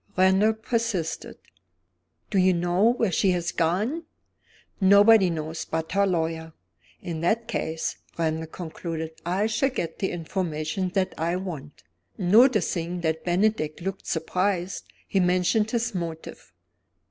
[0.17, 1.37] Randal persisted.
[2.31, 4.05] "Do you know where she has gone?"
[4.79, 6.53] "Nobody knows but her lawyer."
[7.03, 11.83] "In that case," Randal concluded, "I shall get the information that I want."
[12.17, 16.51] Noticing that Bennydeck looked surprised, he mentioned his motive.